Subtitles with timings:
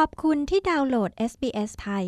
[0.00, 2.06] ขอบคุณที่ดาวน์โหลด SBS ไทย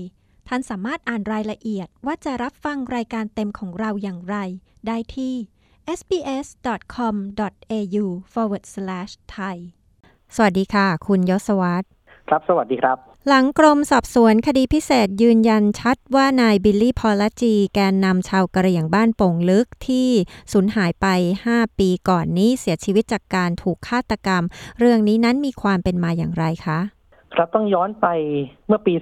[0.49, 4.37] ท่านสามารถอ่านรายละเอียดว่าจะรับฟังรายการเต็มของเราอย่างไร
[4.87, 5.35] ได้ที่
[5.99, 9.57] sbs.com.au forward slash thai
[10.35, 11.87] สวัสดีค่ะ คุณยศวัตร
[12.29, 12.97] ครับ สวัสดีครับ
[13.29, 20.09] หลังกรมสอบสวนคดีพิเศษยืนยันชัดว่านายบิลลี่พอลจี แกนนำชาวกะเหรี่ยงบ้านโป่งลึกที่
[20.53, 21.07] สูญหายไป
[21.47, 24.43] 5 ปีก่อนนี้เสียชีวิตจากการถูกฆาตกรรม
[24.79, 26.81] เรื่องนี้นั้นมีความเป็นมาอย่างไรคะ
[27.39, 28.09] ครับต้องย้อนไป
[28.69, 28.95] เมื่อปี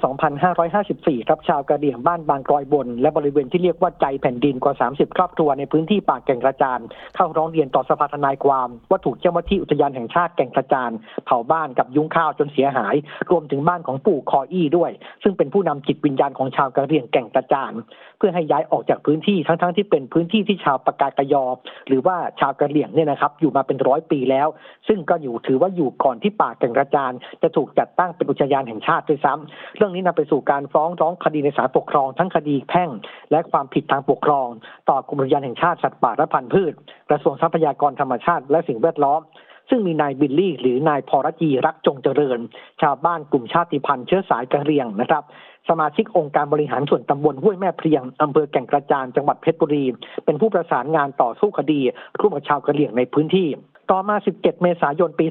[0.60, 6.80] 2554 ครับชาวกระเดี่ยงบ้านบางกรอยบน และบริเวณที่เรียกว่าใจแผ่นดินกว่า 30 ครอบครัวในพื้นที่ป่าแก่งกระจาน
[7.16, 10.90] เข้าร้องเรียนต่อสภาทนายความว่าถูกเจ้าหน้าที่อุทยานแห่งชาติแก่งกระจาน
[11.26, 12.94] เผาบ้านกับยุ้งข้าวจนเสียหาย
[13.30, 14.90] รวมถึงบ้านของปู่คออี้ด้วย
[15.22, 17.72] ซึ่งเป็นผู้นำจิตวิญญาณของชาวกระเดี่ยงแก่งกระจาน
[18.18, 21.44] เพื่อให้ย้ายออกจากพื้นที่ทั้งๆทที่เป็นพื้นที่ที่ชาวปากากยอ
[21.88, 24.48] หรือว่าชาวกะเหรี่ยงเนี่ยนะครับอยู่มาเป็นร้อยปีแล้ว
[24.88, 32.90] ซึ่งก็อยู่ถือว่าอยู่ก่อนที่ป่าแก่งกระจานจะถูกจัดตั้งเป็นอุทยานแห่งชาติด้วยซ้ำเรื่องนี้นำไปสู่การฟ้องร้องคดีในศาลปกครอง ทั้งคดีแพ่ง
[33.30, 34.48] และความผิดทางปกครอง
[34.88, 36.72] ต่อกรมอุทยานแห่งชาติสัตว์ป่าและพันธุ์พืช
[37.10, 39.22] กระทรวงทรัพยากรธรรมชาติ และสิ่งแวดล้อม
[39.70, 42.38] ซึ่งมีนายบิลลี่ หรือนายพรจีรักจงเจริญ
[42.82, 45.22] ชาวบ้านกลุ่มชาติพันธุ์เชื้อสายกะเหรี่ยงนะครับ
[45.68, 49.84] สมาชิกองค์การบริหารส่วนตำบลห้วยแม่เพียงอำเภอแก่งกระจานจังหวัดเพชรบุรี
[50.24, 51.80] เป็นผู้ประสานงานต่อสู้คดี
[52.20, 53.48] ร่วมกับชาวกะเหรี่ยงในพื้นที่
[53.90, 55.26] ต่อมา 17 เมษายน ปี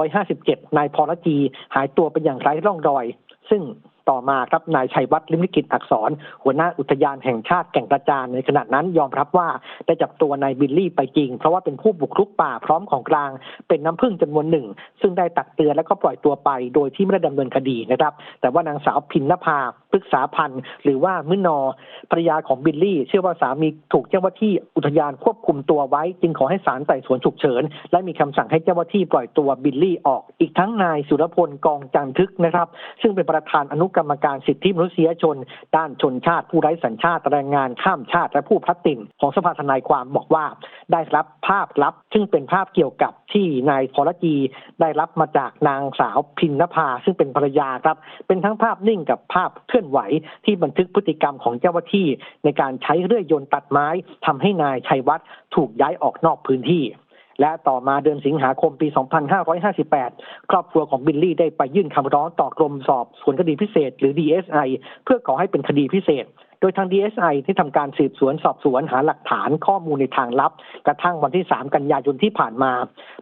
[0.00, 1.36] 2557 นายพรจี
[1.74, 3.04] หายตัวไปอย่างไร้ร่องรอย
[3.50, 3.62] ซึ่ง
[4.10, 6.10] ต่อมาครับนายชัยวัฒน์ลิมลิกิตอักษร
[6.42, 9.48] หัวหน้าอุทยานแห่งชาติแก่งกระจานในขณะนั้นยอมรับว่า
[9.86, 13.30] ได้จับตัวนายบิลลี่ไปจริง เพราะว่าเป็นผู้บุกรุกป่าพร้อมของกลาง
[13.68, 14.66] เป็นน้ำพึ่งจำนวนหนึ่ง
[15.00, 19.58] ซึ่งได้ตักเตือนและก็ปล่อยตัวไป โดยที่ไม่ได้ดำเนินคดีนะครับ แต่ว่านางสาวพินนภา
[19.92, 21.58] ปรึกษาพันธ์หรือว่ามื้อนอ
[22.10, 32.68] ภรรยาของบิลลี่ เชื่อว่าสามีถูกเจ้าหน้าที่อุทยานควบคุมตัวไว้ จึงขอให้ศาลไต่สวนฉุกเฉิน และมีคำสั่งให้เจ้าหน้าที่ปล่อยตัวบิลลี่ออกอีกทั้งนายสุรพลกองจันทึกนะครับ
[33.02, 35.36] ซึ่งเป็นประธานอนุกรรมการสิทธิมนุษยชน
[35.76, 40.44] ด้านชนชาติผู้ไร้สัญชาติแรงงานข้ามชาติและผู้พลัดถิ่นของสภาทนายความบอกว่า
[40.92, 44.34] ได้รับภาพลับ ซึ่งเป็นภาพเกี่ยวกับที่นายพรจี
[44.80, 49.98] ได้รับมาจากนางสาวพินนภาซึ่งเป็นภรรยาครับ เป็นทั้งภาพนิ่งกับภาพเคลื่อนไหว
[50.44, 52.06] ที่บันทึกพฤติกรรมของเจ้าหน้าที่
[52.44, 53.88] ในการใช้เรื่อยยนต์ตัดไม้
[54.26, 56.84] ทำให้นายชัยวัฒน์ถูกย้ายออกนอกพื้นที่
[57.40, 58.88] และต่อมาเดือนสิงหาคมปี
[59.68, 64.68] 2558 ครอบครัวของบิลลี่ได้ไปยื่นคำร้องต่อกรมสอบสวนคดีพิเศษ หรือ DSI
[65.04, 66.24] เพื่อขอให้เป็นคดีพิเศษ
[66.62, 70.52] โดยทาง DSI ที่ทำการสืบสวนสอบสวนหาหลักฐานข้อมูลในทางลับ
[70.86, 72.72] กระทั่งวันที่ 3 กันยายนที่ผ่านมา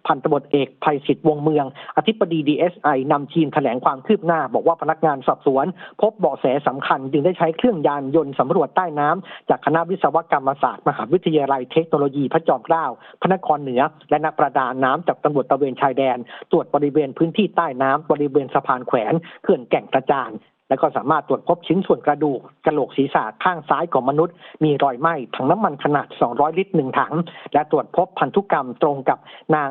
[0.06, 5.67] พันตำรวจเอกภัยศิษฐ์วงเมือง อธิบดี DSI นำทีมแถลงความคืบหน้า บอกว่าพนักงานสอบสวน
[6.01, 12.87] พบเบาะแสสำคัญ จึงได้ใช้เครื่องยานยนต์สำรวจใต้น้ำจากคณะวิศวกรรมศาสตร์ มหาวิทยาลัยเทคโนโลยีพระจอมเกล้า
[13.21, 16.19] พระนครเหนือ และนักประดาน้ำจากตำรวจตะเวนชายแดน
[16.51, 20.33] ตรวจบริเวณพื้นที่ใต้น้ำบริเวณสะพานแขวนเขื่อนแก่งกระจาน
[20.71, 27.15] และก็สามารถตรวจพบชิ้นส่วนกระดูกกระโหลกศีรษะข้างซ้ายของมนุษย์ มีรอยไหม้ถังน้ำมันขนาด 200 ลิตรหนึ่งถัง
[27.53, 29.19] และตรวจพบพันธุกรรมตรงกับ
[29.55, 29.71] นาง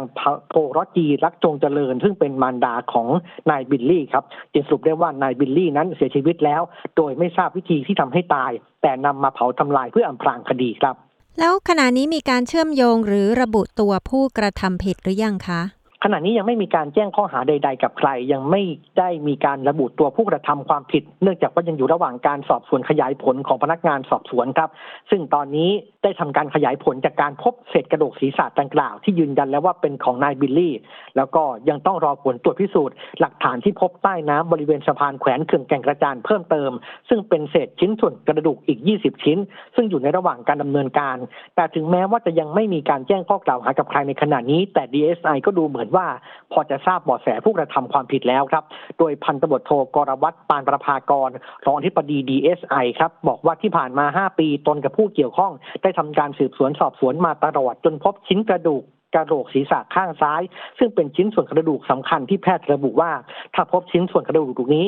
[0.50, 3.08] โพเราะจีรักจงเจริญ ซึ่งเป็นมารดาของ
[3.50, 4.24] นายบิลลี่ครับ
[4.54, 6.62] จึงสรุปได้ว่านายบิลลี่นั้นเสียชีวิตแล้ว
[6.98, 10.96] โดยไม่ทราบวิธีที่ทำให้ตาย แต่นำมาเผาทำลายเพื่ออำพรางคดีครับ
[11.40, 15.62] แล้วขณะนี้มีการเชื่อมโยงหรือระบุตัวผู้กระทำผิดหรือยังคะ
[16.04, 18.62] ขณะนี้ยังไม่มีการแจ้งข้อหาใด ๆ กับใคร ยังไม่
[19.00, 24.70] ได้มีการระบุตัวผู้กระทำความผิด เนื่องจากว่ายังอยู่ระหว่างการสอบสวนขยายผลของพนักงานสอบสวนครับ
[25.10, 25.70] ซึ่งตอนนี้
[26.04, 30.76] ได้ทำการขยายผลจากการพบเศษกระดูกศีรษะดังกล่าวที่ยืนยันแล้วว่าเป็นของนายบิลลี่
[31.18, 36.72] แล้วก็ยังต้องรอผลตรวจพิสูจน์หลักฐานที่พบใต้น้ำบริเวณสะพานแขวนเขื่อนแก่งกระจานเพิ่มเติม
[37.10, 39.38] ซึ่งเป็นเศษชิ้นส่วนกระดูกอีก 20 ชิ้น
[39.76, 41.18] ซึ่งอยู่ในระหว่างการดำเนินการ
[41.56, 46.08] แต่ถึงแม้ว่าจะยังไม่มีการแจ้งข้อกล่าวหากับใครในขณะนี้ แต่ DSI ก็ดูเหมือนว่า
[46.52, 48.64] พอจะทราบเบาะแสผู้กระทำความผิดแล้วครับ
[49.00, 51.30] โดยพันตำรวจโทกรวัตรปานประภากร
[51.66, 55.52] รองอธิบดี DSI ครับบอกว่าที่ผ่านมา 5 ปีตนกับผู้เกี่ยวข้อง
[55.82, 58.84] ได้ทำการสืบสวนสอบสวนมาตลอดจนพบชิ้นกระดูก
[59.16, 60.42] กระโหลกศีรษะข้างซ้าย
[60.80, 63.12] ซึ่งเป็นชิ้นส่วนกระดูกสำคัญที่แพทย์ระบุว่า
[63.56, 64.88] ถ้าพบชิ้นส่วนกระดูกตรงนี้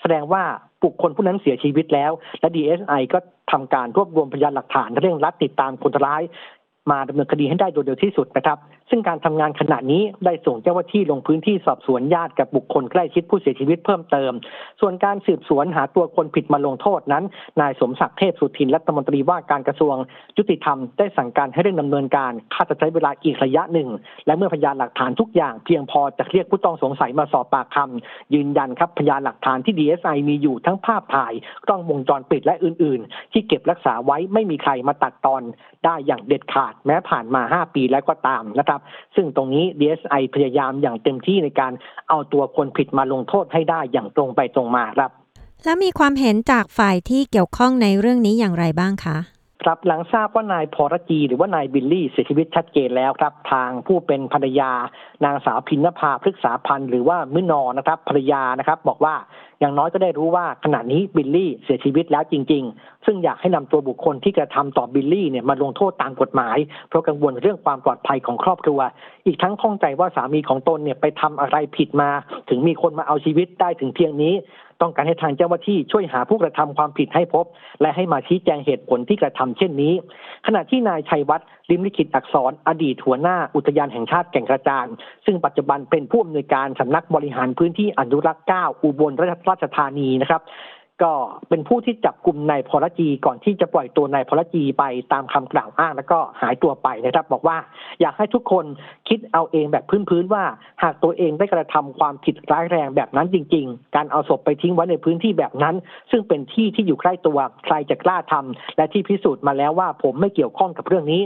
[0.00, 0.42] แสดงว่า
[0.84, 3.18] บุคคลผู้นั้นเสียชีวิตแล้ว และ DSI ก็
[3.52, 6.22] ทำการรวบรวมพยานหลักฐานเร่งรัดติดตามคนร้าย
[6.90, 8.58] มาดำเนินคดีให้ได้โดยเร็วที่สุดนะครับ
[8.90, 14.32] ซึ่งการทำงานขณะนี้ได้ส่งเจ้าหน้าที่ลงพื้นที่สอบสวนญาติกับบุคคลใกล้ชิดผู้เสียชีวิตเพิ่มเติม
[14.80, 17.24] ส่วนการสืบสวนหาตัวคนผิดมาลงโทษนั้น
[17.60, 19.96] นายสมศักดิ์เทพสุทินรัฐมนตรีว่าการกระทรวง
[20.36, 23.88] ยุติธรรมได้สั่งการให้เร่งดำเนินการคาดจะใช้เวลาอีกระยะหนึ่ง
[24.26, 31.32] และเมื่อพยานหลักฐานทุกอย่างเพียงพอจะเรียกผู้ต้องสงสัยมาสอบปากคำยืนยันครับพยานหลักฐานที่ DSI มีอยู่ทั้งภาพถ่าย
[31.68, 35.42] กล้องวงจรปิดและอื่น ๆ ที่เก็บรักษาไว้ไม่มีใครมาตัดตอน
[35.84, 38.80] ได้อย่างเด็ดขาดแม้ผ่านมา 5 ปีแล้วก็ตามนะครับ
[39.14, 41.72] ซึ่งตรงนี้ DSI พยายามอย่างเต็มที่ในการ
[42.08, 45.10] เอาตัวคนผิดมาลงโทษให้ได้อย่างตรงไปตรงมาครับ
[45.64, 49.16] แล้วมีความเห็นจากฝ่ายที่เกี่ยวข้องในเรื่องนี้อย่างไรบ้างคะ
[49.64, 54.70] ครับหลังทราบว่านายพอละจี หรือว่านายบิลลี่เสียชีวิตชัดเจนแล้วครับ ทางผู้เป็นภรรยา
[55.24, 59.14] นางสาวพินภาพฤกษาพันธ์หรือว่ามื้อนอนะครับภรรยานะครับ บอกว่า
[59.60, 66.56] อย่างน้อยก็ได้รู้ว่าขณะนี้บิลลี่เสียชีวิตแล้วจริง ๆ ซึ่งอยากให้นำตัวบุคคลที่กระทำต่อบิลลี่เนี่ยมาลงโทษตามกฎหมาย
[66.88, 68.80] เพราะกังวลเรื่องความปลอดภัยของครอบครัว
[69.26, 72.10] อีกทั้งข้องใจว่าสามีของตนเนี่ยไปทำอะไรผิดมา
[72.48, 74.34] ถึงมีคนมาเอาชีวิตได้ถึงเพียงนี้
[74.82, 77.44] ต้องการให้ทางเจ้าหน้าที่ช่วยหาผู้กระทำความผิดให้พบ
[77.80, 79.92] และให้มาชี้แจงเหตุผลที่กระทำเช่นนี้
[80.46, 84.86] ขณะที่นายชัยวัฒน์ลิมลิขิตอักษรอดีตหัวหน้าอุทยานแห่งชาติแก่งกระจาน
[85.26, 89.12] ซึ่งปัจจุบันเป็นผู้อำนวยการสำนักบริหารพื้นที่อนุรักษ์ 9 อุบล
[89.48, 90.42] ราชธานีนะครับ
[91.02, 91.12] ก็
[91.48, 97.56] เป็นผู้ที่จับกลุ่มนายพรจีก่อนที่จะปล่อยตัวนายพรจีไปตามคำกล่าวอ้างแล้วก็หายตัวไปนะครับ บอกว่า
[98.00, 98.64] อยากให้ทุกคน
[99.08, 100.44] คิดเอาเองแบบพื้นๆว่า
[100.82, 105.74] หากตัวเองได้กระทำความผิดร้ายแรงแบบนั้นจริง ๆ การเอาศพไปทิ้งไว้ในพื้นที่แบบนั้น
[106.10, 111.22] ซึ่งเป็นที่ที่อยู่ใกล้ตัวใครจะกล้าทำและที่พิสูจน์มาแล้วว่าผมไม่เกี่ยวข้องกับเรื่องนี้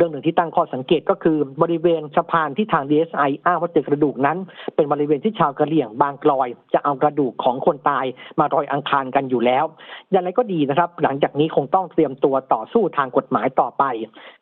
[0.00, 4.38] รื่องหนึ่งที่ตั้งข้อสังเกตก็คือบริเวณสะพานที่ทาง DSI อ้างว่าเจอกระดูกนั้น
[4.76, 8.04] เป็นบริเวณที่ชาวกะเหรี่ยงบางกลอย จะเอากระดูกของคนตาย
[8.38, 9.64] มารอยอังคารกันอยู่แล้ว
[10.10, 13.84] อย่างไรก็ดีนะครับ หลังจากนี้คงต้องเตรียมตัวต่อสู้ทางกฎหมายต่อไป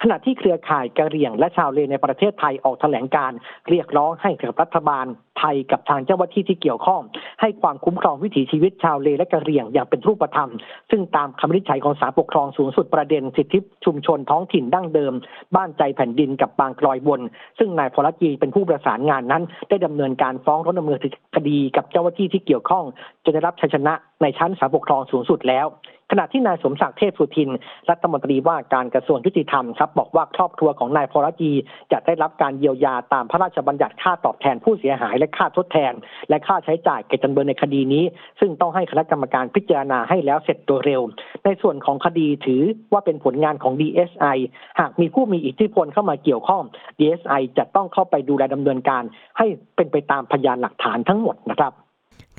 [0.02, 3.32] ขณะที่เครือข่ายกะเหรี่ยงและชาวเลในประเทศไทยออกแถลงการ
[3.68, 5.06] เรียกร้องให้กับรัฐบาล
[5.38, 7.00] ไทยกับทางเจ้าหน้าที่ที่เกี่ยวข้อง
[7.40, 10.50] ให้ความคุ้มครองวิถีชีวิตชาวเลและกะเหรี่ยงอย่างเป็นรูปธรรม
[10.90, 15.12] ซึ่งตามคำวินิจฉัยของศาลปกครองสูงสุดประเด็นสิทธิชุมชนท้องถิ่นดั้งเดิม
[15.56, 17.20] บ้านใจแผ่นดินกับบางกลอยบน
[17.58, 21.00] ซึ่งนายพลจีเป็นผู้ประสานงานนั้น ได้ดำเนินการฟ้องร้องดำเนิน
[21.36, 22.84] คดีกับเจ้าหน้าที่ที่เกี่ยวข้อง
[23.24, 25.66] จนได้รับชัยชนะในชั้นศาลปกครองสูงสุดแล้ว
[26.10, 27.50] ขณะที่นายสมศักดิ์เทพสุทิน
[27.90, 31.52] รัฐมนตรีว่าการกระทรวงยุติธรรมครับบอกว่าครอบครัวของนายพรจี
[31.92, 35.92] จะได้รับการเยียวยาตามพระราชบัญญัติค่าตอบแทนผู้เสียหายและค่าทดแทน
[36.28, 38.04] และค่าใช้จ่ายแก่จำเลยในคดีนี้
[38.40, 41.02] ซึ่งต้องให้คณะกรรมการพิจารณาให้แล้วเสร็จโดยเร็ว
[41.44, 42.62] ในส่วนของคดีถือ
[42.92, 44.38] ว่าเป็นผลงานของ DSI
[44.80, 46.62] หากมีผู้มีอิทธิพลเข้ามาเกี่ยวข้อง
[46.98, 49.02] DSI จะต้องเข้าไปดูแลดำเนินการ
[49.38, 49.46] ให้
[49.76, 51.74] เป็นไปตามพยานหลักฐานทั้งหมดนะครับ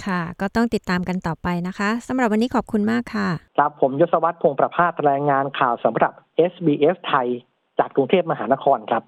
[0.08, 6.14] ค่ะ ก็ต้องติดตามกันต่อไปนะคะสำหรับวันนี้ขอบคุณมากค่ะ ครับผมยศวัตรพงประภาสรายงานข่าวสำหรับ
[6.52, 7.28] SBS ไทย
[7.80, 9.04] จากกรุงเทพมหานครครับ